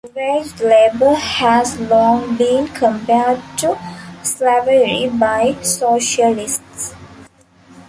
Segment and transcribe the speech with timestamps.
[0.15, 3.77] Wage labour has long been compared to
[4.23, 6.95] slavery by socialists.